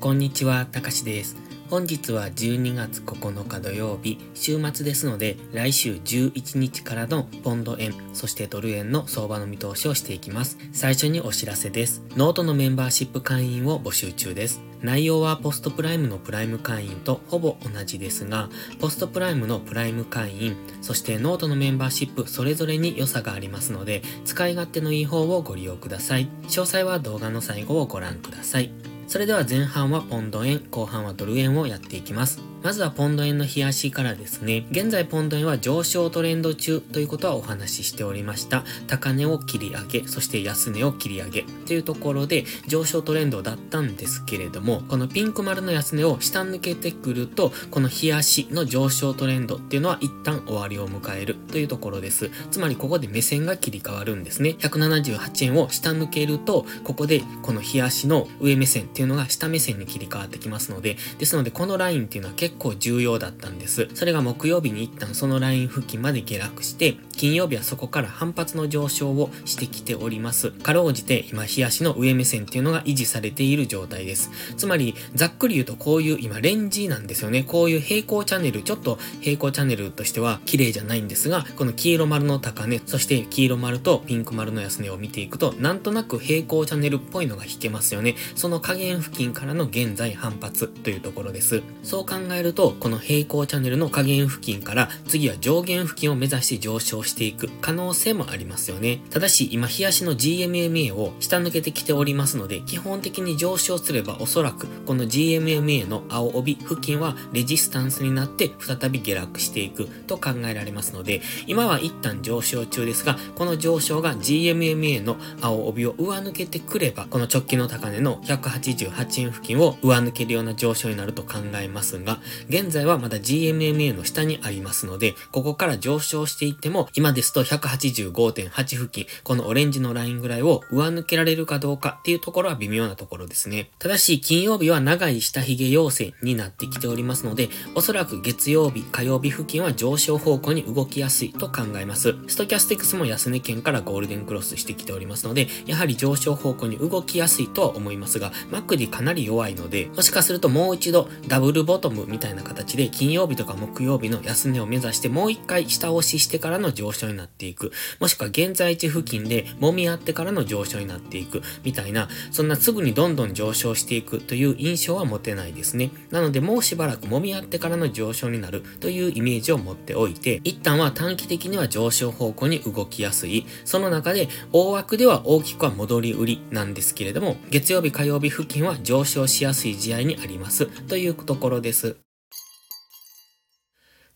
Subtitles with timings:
[0.00, 1.36] こんにちは、たかしです。
[1.68, 10.56] 本日は12月9日土曜日、週末ですので、来週11日からのポンド円、そしてドル円の相場の見通しをしていきます。
[10.72, 12.02] 最初にお知らせです。
[12.16, 14.62] ノートのメンバーシップ会員を募集中です。
[14.80, 18.48] 内容はポストプライムのプライム会員とほぼ同じですが、
[18.78, 26.30] ポストプライムのプライム会員、そしてノートのメンバーシップそれぞれに良さがありますので、使い勝手のいい方をご利用ください。
[26.44, 28.89] 詳細は動画の最後をご覧ください。
[29.10, 32.49] それでは前半はポンド円、後半はドル円をやっていきます。
[32.62, 34.66] まずはポンド円の日足からですね。
[34.70, 38.64] 現在ポンド円は上昇トレンド中ということはお話ししておりました。
[38.86, 52.30] 高値を切り上げ、そして安値を切り上げというところで上昇トレンドだったんですけれども、このピンク丸の安値を下抜けてくると、この冷やしの上昇トレンドっていうのは一旦終わりを迎えるというところです。
[52.50, 54.56] つまりここで目線が切り替わるんですね。
[54.58, 63.88] 178円を下抜けると、ここでこの冷やしの上目線っていうのが下目線に切り替わってきますので、ですのでこのラインっていうのは結構重要だったんです。
[63.94, 70.52] それが木曜日に一旦そのライン付近まで下落して、金曜日はそこから反発の上昇をしてきております。
[70.52, 74.30] かろうじて今、冷やしの上目線っていうのが維持されている状態です。
[74.56, 77.42] つまり、ざっくり言うとこういう今、レンジなんですよね。
[77.42, 88.14] こういう平行チャンネル、ちょっと平行チャンネルとしては綺麗じゃないんですが、この黄色丸の高値、そして黄色丸とピンク丸の安値を見ていくと、なんとなく平行チャンネルっぽいのが引けますよね。
[88.34, 91.62] その加減付近からの現在反発というところです。
[91.82, 99.00] そう考えると、この平行チャンネルの下限付近から次は上限付近を目指して上昇してしていく可能性もありますよね。
[99.10, 133.70] ただし今冷やしの GMMA を下抜けてきておりますので基本的に上昇すればおそらくこの GMMA の青帯付近はレジスタンスになって再び下落していくと考えられますので今は一旦上昇中ですがこの上昇が GMMA の青帯を上抜けてくればこの直近の高値の188円付近を上抜けるような上昇になると考えますが現在はまだ GMMA の下にありますので、ここから上昇していっても、今ですと185.8付近、このオレンジのラインぐらいを上抜けられるかどうかっていうところは微妙なところですね。
[133.78, 142.16] ただし、金曜日は長い下髭陽線になってきておりますので、おそらく月曜日、火曜日付近は上昇方向に動きやすいと考えます。
[142.28, 157.72] ストキャスティクスも安値圏からゴールデンクロスしてきておりますので、やはり上昇方向に動きやすいとは思いますが、マックディかなり弱いので、もしかするともう一度ダブルボトムみたいな形で金曜日とか木曜日の安値を目指してもう一回下押ししてからの上昇になっていく。
[157.98, 161.42] もしくは現在地付近で揉み合ってからの上昇になっていく。
[161.62, 165.90] みたいな、そんなすぐにどんどん上昇していくという印象は持てないですね。
[166.10, 173.46] なのでもうしばらく揉み合ってからの上昇になるというイメージを持っておいて、一旦は短期的には上昇方向に動きやすい。
[173.64, 180.66] その中で大枠では大きくは戻り売りなんですけれども、月曜日火曜日付近は上昇しやすい試合にあります。
[180.66, 181.96] というところです。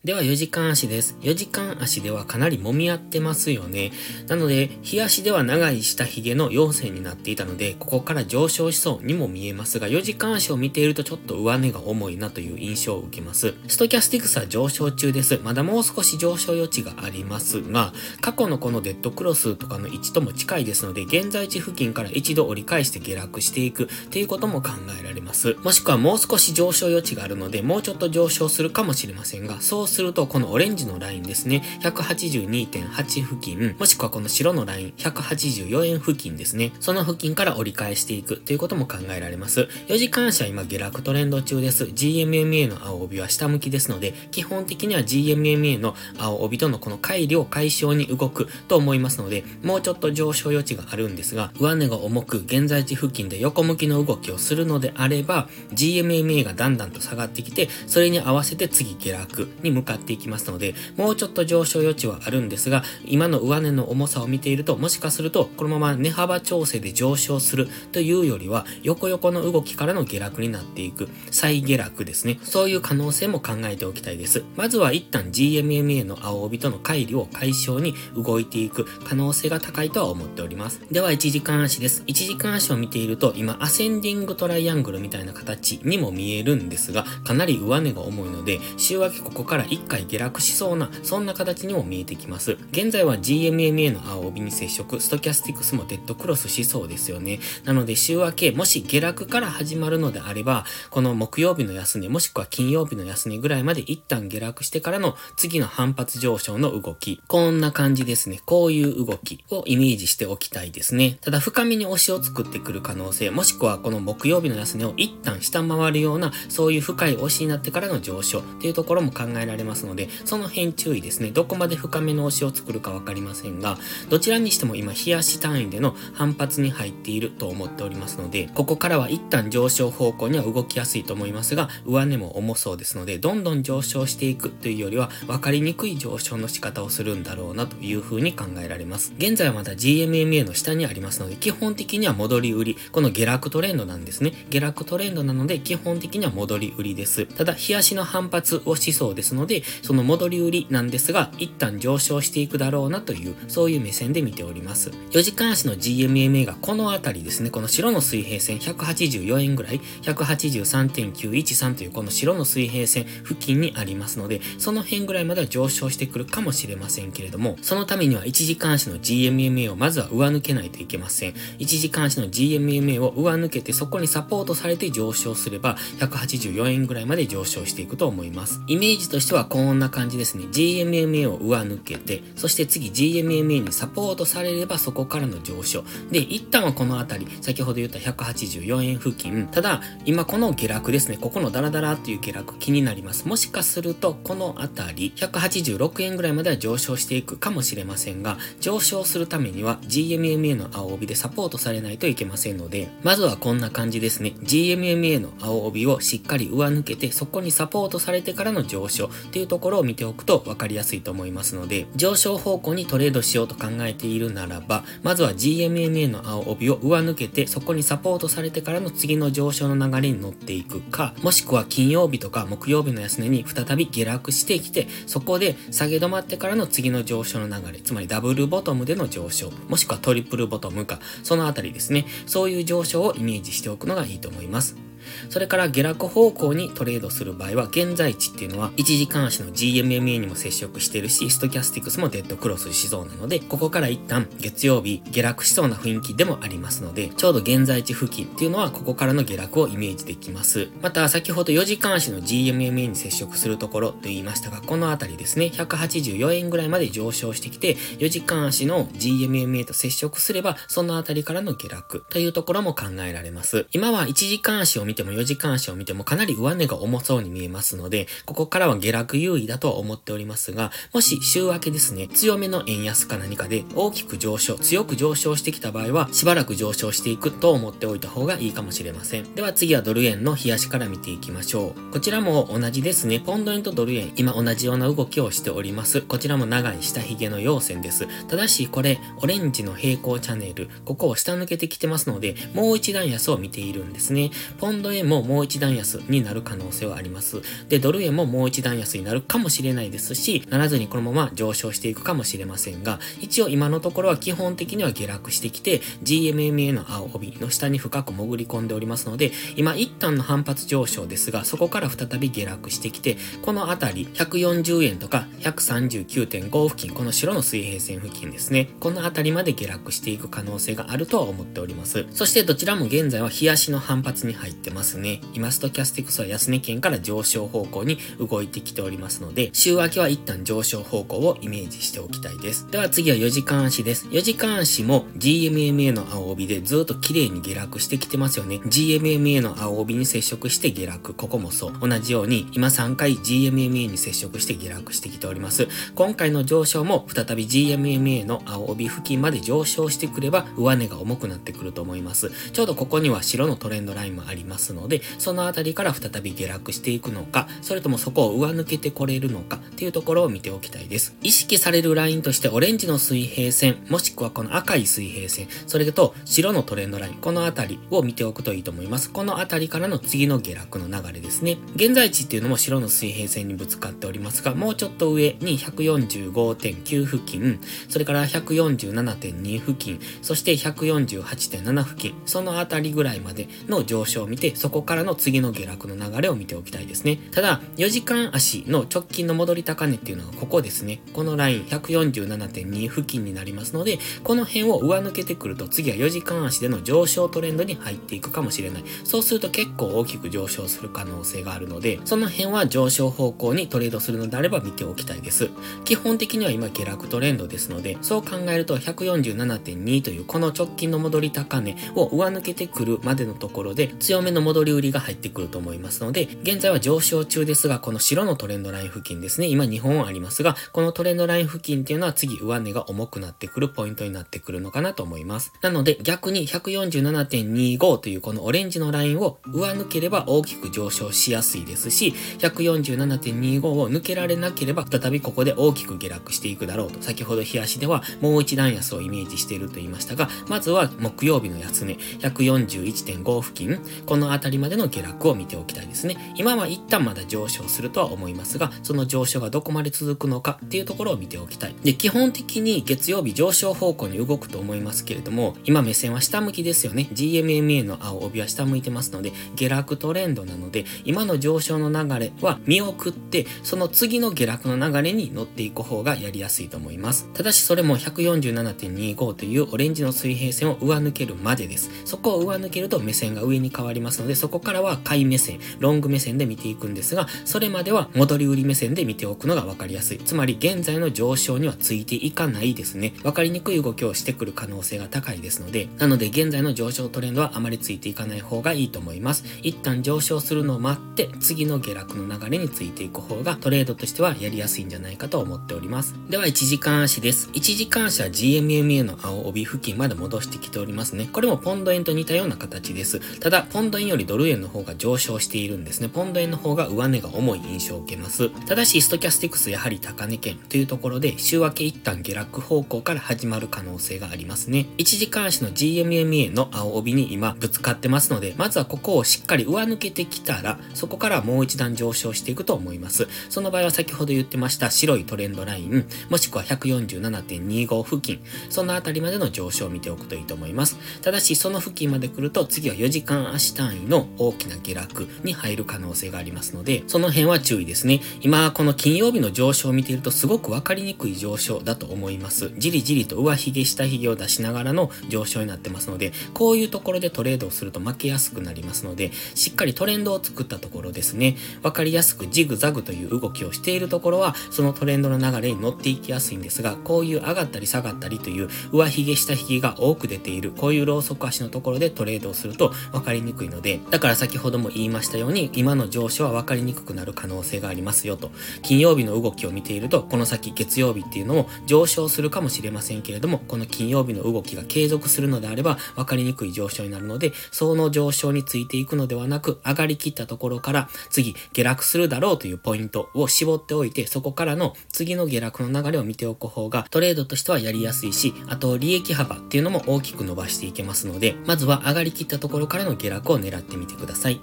[0.05, 1.17] では4時間足です。
[1.21, 3.91] 4時間足ではかなり揉み合ってますよね。
[4.27, 13.55] なので、日足では長い下髭の陽線になっていたので、ここから上昇しそうにも見えますが、4時間足を見ているとちょっと上値が重いなという印象を受けます。
[13.67, 15.39] ストキャスティクスは上昇中です。
[15.43, 25.55] まだもう少し上昇余地がありますが、過去のこのデッドクロスとかの位置とも近いですので、現在地付近から一度折り返して下落していくっていうことも考えられます。
[25.63, 36.73] もしくはもう少し上昇余地があるので、もうちょっと上昇するかもしれませんが、そうすると、このオレンジのラインですね、182.8付近、もしくはこの白のライン、184円付近ですね。
[36.81, 39.69] その付近から折り返していくということも考えられます。
[39.87, 41.85] 4時間足は今下落トレンド中です。
[41.85, 72.39] GMMA の青帯は下向きですので、基本的には GMMA の青帯とのこの乖離を解消に動くと思いますので、もうちょっと上昇余地があるんですが、上値が重く現在地付近で横向きの動きをするのであれば、GMMA がだんだんと下がってきて、それに合わせて次下落に向かっていきますので、もうちょっと上昇余地はあるんですが、今の上値の重さを見ていると、もしかすると、このまま値幅調整で上昇するというよりは、横横の動きからの下落になっていく、再下落ですね。
[72.43, 74.43] そういう可能性も考えておきたいです。
[74.55, 80.81] まずは一旦 GMMA の青帯との乖離を解消に動いていく可能性が高いとは思っております。
[80.91, 82.03] では、1時間足です。
[82.07, 92.57] 1時間足を見ていると、今、アセンディングトライアングルみたいな形にも見えるんですが、かなり上値が重いので、週明けここから一回下落しそうな、そんな形にも見えてきます。
[92.71, 97.39] 現在は GMMA の青帯に接触、ストキャスティクスもデッドクロスしそうですよね。
[97.63, 107.21] なので週明け、もし下落から始まるのであれば、この木曜日の安値、もしくは金曜日の安値ぐらいまで一旦下落してからの次の反発上昇の動き。
[107.27, 108.39] こんな感じですね。
[108.45, 111.17] こういう動きをイメージしておきたいですね。
[111.21, 121.31] ただ深みに押しを作ってくる可能性、もしくはこの木曜日の安値を一旦下回るような、そういう深い押しになってからの上昇っていうところも考えられられますので、その辺注意ですね。
[121.31, 123.77] どこまで深めの押しを作るかわかりませんが、
[124.09, 139.13] どちらにしても今、冷やし単位での反発に入っていると思っておりますので、ここからは一旦上昇方向には動きやすいと思いますが、上値も重そうですので、どんどん上昇していくというよりは、分かりにくい上昇の仕方をするんだろうなというふうに考えられます。
[139.17, 144.33] 現在はまだ GMMA の下にありますので、基本的には戻り売り、この下落トレンドなんですね。
[144.49, 147.25] 下落トレンドなので、基本的には戻り売りです。
[147.25, 154.91] ただ、冷やしの反発をしそうですので、でその戻り売りなんですが、一旦上昇していくだろうなという、そういう目線で見ております。
[155.11, 171.33] 4時間足の GMMA がこの辺りですね、この白の水平線184円ぐらい、183.913というこの白の水平線付近にありますので、その辺ぐらいまでは上昇してくるかもしれませんけれども、そのためには1時間足の GMMA をまずは上抜けないといけません。
[171.59, 178.61] 1時間足の GMMA を上抜けてそこにサポートされて上昇すれば、184円ぐらいまで上昇していくと思います。
[178.67, 180.45] イメージとしてはこんな感じですね。
[180.45, 185.83] GMMA を上抜けて、そして次 GMMA にサポートされればそこからの上昇。
[186.11, 189.47] で、一旦はこの辺り、先ほど言った184円付近。
[189.47, 191.17] ただ、今この下落ですね。
[191.17, 193.27] ここのダラダラっていう下落気になります。
[193.27, 204.33] もしかすると、この辺り、186円ぐらいまでは上昇していくかもしれませんが、上昇するためには GMMA の青帯でサポートされないといけませんので、まずはこんな感じですね。
[204.41, 234.84] GMMA の青帯をしっかり上抜けて、そこにサポートされてからの上昇っていうところを見ておくと分かりやすいと思いますので、上昇方向にトレードしようと考えているならば、まずは GMMA の青帯を上抜けて、そこにサポートされてからの次の上昇の流れに乗っていくか、もしくは金曜日とか木曜日の安値に再び下落してきて、そこで下げ止まってからの次の上昇の流れ、つまりダブルボトムでの上昇、もしくはトリプルボトムか、そのあたりですね、そういう上昇をイメージしておくのがいいと思います。
[235.29, 250.69] それから下落方向にトレードする場合は、現在地っていうのは、1時間足の GMMA にも接触してるし、ストキャスティクスもデッドクロスしそうなので、ここから一旦月曜日下落しそうな雰囲気でもありますので、ちょうど現在地付近っていうのは、ここからの下落をイメージできます。
[250.81, 263.67] また、先ほど4時間足の GMMA に接触するところと言いましたが、このあたりですね、184円ぐらいまで上昇してきて、4時間足の GMMA と接触すれば、そのあたりからの下落というところも考えられます。
[263.71, 279.35] 今は1時間足を見見ても4時間足を見てもかなり上値が重そうに見えますので、ここからは下落優位だとは思っておりますが、もし週明けですね、強めの円安か何かで大きく上昇、強く上昇してきた場合は、しばらく上昇していくと思っておいた方がいいかもしれません。
[279.35, 281.91] では次はドル円の冷やしから見ていきましょう。
[281.91, 285.99] こちらも同じですね、ポンド円とドル円、今同じような動きをしております。
[285.99, 288.07] こちらも長い下髭の陽線です。
[288.29, 294.31] ただしこれ、オレンジの平行チャンネル、ここを下抜けてきてますので、もう一段安を見ているんですね。
[294.59, 297.41] ポンド円ももう一段安になる可能性はあります。
[297.69, 318.69] で、ドル円ももう一段安になるかもしれないですし、ならずにこのまま上昇していくかもしれませんが、一応今のところは基本的には下落してきて、GMMA の青帯の下に深く潜り込んでおりますので、今一旦の反発上昇ですが、そこから再び下落してきて、このあたり、140円とか139.5付近、この白の水平線付近ですね。
[318.79, 322.05] このあたりまで下落していく可能性があるとは思っております。
[322.11, 325.21] そしてどちらも現在は冷やしの反発に入ってますますね。
[325.33, 332.67] 今ストキャスティクスは安値圏から上昇方向に動いてきておりますので、週明けは一旦上昇方向をイメージしておきたいです。
[332.69, 334.07] では次は4時間足です。
[334.07, 338.57] 4時間足も GMMA の青帯でずっと綺麗に下落してきてますよね。
[338.57, 341.13] GMMA の青帯に接触して下落。
[341.13, 341.73] ここもそう。
[341.79, 345.69] 同じように今3回 GMMA に接触して下落してきております。
[345.95, 352.31] 今回の上昇も再び GMMA の青帯付近まで上昇してくれば上値が重くなってくると思います。
[352.51, 361.15] ちょうどここには白のトレンドラインもありますので、そのあたりから再び下落していくのか、それともそこを上抜けてこれるのかっていうところを見ておきたいです。
[361.21, 369.09] 意識されるラインとしてオレンジの水平線、もしくはこの赤い水平線、それと白のトレンドライン、このあたりを見ておくといいと思います。
[369.11, 371.57] このあたりからの次の下落の流れですね。
[371.75, 387.17] 現在地っていうのも白の水平線にぶつかっておりますが、もうちょっと上に145.9付近、それから147.2付近、そして148.7付近、そのあたりぐらいまでの上昇を見て、そこからの次の下落の流れを見ておきたいですね。
[387.31, 391.01] ただ、4時間足の直近の戻り高値っていうのはここですね。
[391.13, 398.83] このライン147.2付近になりますので、この辺を上抜けてくると次は4時間足での上昇トレンドに入っていくかもしれない。
[399.03, 405.49] そうすると結構大きく上昇する可能性があるので、その辺は上昇方向にトレードするのであれば見ておきたいです。
[405.83, 425.51] 基本的には今下落トレンドですので、そう考えると147.2というこの直近の戻り高値を上抜けてくるまでのところで強めの戻り売りが入ってくると思いますので、現在は上昇中ですが、この白のトレンドライン付近ですね、今2本ありますが、このトレンドライン付近っていうのは次上値が重くなってくるポイントになってくるのかなと思います。
[425.61, 437.01] なので逆に147.25というこのオレンジのラインを上抜ければ大きく上昇しやすいですし、147.25を抜けられなければ再びここで大きく下落していくだろうと。
[437.01, 446.33] 先ほど日足ではもう一段安をイメージしていると言いましたが、まずは木曜日の安値、141.5付近、この辺りまでの下落を見ておきたいですね。
[446.35, 451.75] 今は一旦まだ上昇するとは思いますが、その上昇がどこまで続くのかっていうところを見ておきたい。
[451.83, 457.07] で、基本的に月曜日上昇方向に動くと思いますけれども、今目線は下向きですよね。
[457.13, 467.29] GMMA の青帯は下向いてますので、下落トレンドなので、今の上昇の流れは見送って、その次の下落の流れに乗っていく方がやりやすいと思います。
[467.33, 471.89] ただしそれも147.25というオレンジの水平線を上抜けるまでです。
[472.05, 480.17] そこを上抜けると目線が上に変わりますので、そこからは買い目線、ロング目線で見ていくんですが、それまでは戻り売り目線で見ておくのが分かりやすい。
[480.19, 483.13] つまり現在の上昇にはついていかないですね。
[483.23, 489.43] 分かりにくい動きをしてくる可能性が高いですので、なので現在の上昇トレンドはあまりついていかない方がいいと思います。
[489.61, 496.15] 一旦上昇するのを待って、次の下落の流れについていく方がトレードとしてはやりやすいんじゃないかと思っております。
[496.29, 497.49] では1時間足です。
[497.53, 501.29] 1時間足は GMMA の青帯付近まで戻してきておりますね。
[501.31, 503.39] これもポンド円と似たような形です。
[503.39, 506.09] ただ、ポンド円よりドル円の方が上昇しているんですね。
[506.09, 508.49] ポンド円の方が上値が重い印象を受けます。
[508.65, 514.87] ただし、ストキャスティクスやはり高値圏というところで、週明け一旦下落方向から始まる可能性がありますね。
[514.97, 523.27] 1時間足の GMMA の青帯に今ぶつかってますので、まずはここをしっかり上抜けてきたら、そこからもう一段上昇していくと思います。
[523.49, 530.97] その場合は先ほど言ってました白いトレンドライン、もしくは147.25付近、そのあたりまでの上昇を見ておくといいと思います。
[531.21, 538.21] ただし、その付近まで来ると、次は4時間足単位の大きな下落に入る可能性がありますので、その辺は注意ですね。
[538.41, 542.71] 今、この金曜日の上昇を見ているとすごくわかりにくい上昇だと思います。
[542.77, 568.49] じりじりと上髭下髭を出しながらの上昇になってますので、こういうところでトレードをすると負けやすくなりますので、しっかりトレンドを作ったところですね、わかりやすくジグザグという動きをしているところは、そのトレンドの流れに乗っていきやすいんですが、こういう上がったり下がったりという上髭下髭が多く出ている、こういうローソク足のところでトレードをすると分かりにくいので、でだから先ほども言いましたように、今の上昇は分かりにくくなる可能性がありますよと。
[568.81, 594.59] 金曜日の動きを見ていると、この先月曜日っていうのも上昇するかもしれませんけれども、この金曜日の動きが継続するのであれば分かりにくい上昇になるので、その上昇についていくのではなく、上がりきったところから次下落するだろうというポイントを絞っておいて、そこからの次の下落の流れを見ておく方がトレードとしてはやりやすいし、あと利益幅っていうのも大きく伸ばしていけますので、まずは上がりきったところからの下落を狙ってみてください。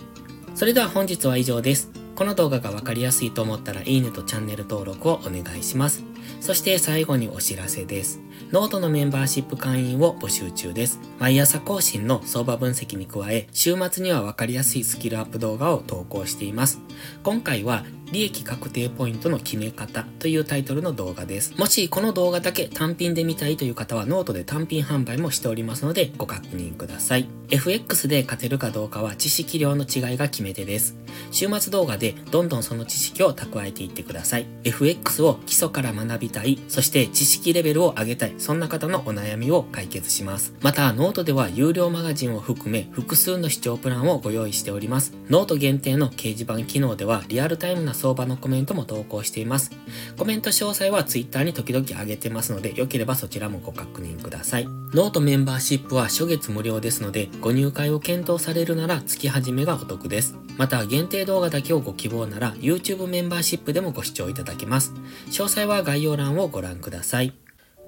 [0.54, 1.90] それでは本日は以上です。
[2.14, 6.11] この動画がわかりやすいと思ったらいいねとチャンネル登録をお願いします。
[6.40, 8.20] そして最後にお知らせです。
[8.50, 11.00] ノートのメンバーシップ会員を募集中です。
[11.18, 16.80] 毎朝更新の相場分析に加え、週末にはわかりやすいスキルアップ動画を投稿しています。
[17.22, 21.54] 今回は利益確定ポイントの決め方というタイトルの動画です。
[21.56, 27.26] もしこの動画だけ単品で見たいという方はノートで単品販売もしておりますのでご確認ください。
[27.48, 30.96] FX で勝てるかどうかは知識量の違いが決め手です。
[31.30, 34.46] 週末動画でどんどんその知識を蓄えていってください。
[34.64, 40.54] FX を基礎から学びたい、そして知識レベルを上げたい、そんな方のお悩みを解決します。
[40.60, 45.14] また、ノートでは有料マガジンを含め複数の視聴プランをご用意しております。
[45.28, 49.70] ノート限定の掲示板機能ではリアルタイムな相場のコメントも投稿しています。
[50.16, 54.64] コメント詳細は Twitter に時々上げてますので、よければそちらもご確認ください。
[54.94, 60.36] ノートメンバーシップは初月無料ですので、ご入会を検討されるなら月始めがお得です。
[60.58, 64.92] また、限定動画だけをご希望なら YouTube メンバーシップでもご視聴いただけます。
[65.28, 67.32] 詳細は概要欄をご覧ください。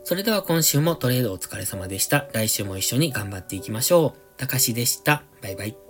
[0.04, 2.28] それでは今週もトレードお疲れ様でした。
[2.33, 4.38] 来週も一緒に頑張っていきましょう。
[4.38, 5.25] たかしでした。
[5.42, 5.84] バイバイ。